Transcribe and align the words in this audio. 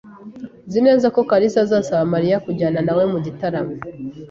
Nzi 0.67 0.79
neza 0.87 1.07
ko 1.15 1.19
kalisa 1.29 1.59
azasaba 1.65 2.11
Mariya 2.13 2.41
kujyana 2.45 2.79
nawe 2.87 3.03
mu 3.11 3.19
gitaramo. 3.25 3.73